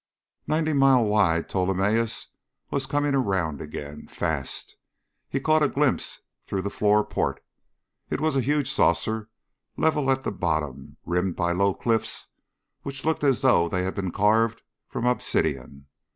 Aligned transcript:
Ninety 0.47 0.73
mile 0.73 1.05
wide 1.05 1.47
Ptolemaeus 1.47 2.29
was 2.71 2.87
coming 2.87 3.13
around 3.13 3.61
again 3.61 4.07
fast. 4.07 4.75
He 5.29 5.39
caught 5.39 5.61
a 5.61 5.69
glimpse 5.69 6.21
through 6.47 6.63
the 6.63 6.71
floor 6.71 7.05
port. 7.05 7.43
It 8.09 8.19
was 8.19 8.35
a 8.35 8.41
huge 8.41 8.67
saucer, 8.71 9.29
level 9.77 10.09
at 10.09 10.23
the 10.23 10.31
bottom, 10.31 10.97
rimmed 11.05 11.35
by 11.35 11.51
low 11.51 11.75
cliffs 11.75 12.29
which 12.81 13.05
looked 13.05 13.23
as 13.23 13.41
though 13.41 13.69
they 13.69 13.83
had 13.83 13.93
been 13.93 14.09
carved 14.11 14.63
from 14.87 15.05
obsidian. 15.05 15.85